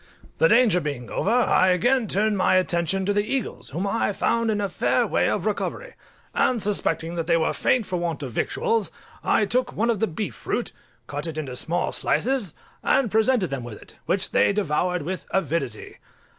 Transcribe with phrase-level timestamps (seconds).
[0.39, 4.49] The danger being over, I again turned my attention to the eagles, whom I found
[4.49, 5.93] in a fair way of recovery,
[6.33, 8.89] and suspecting that they were faint for want of victuals,
[9.23, 10.71] I took one of the beef fruit,
[11.05, 15.99] cut it into small slices, and presented them with it, which they devoured with avidity.